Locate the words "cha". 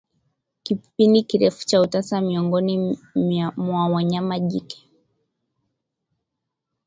1.65-1.81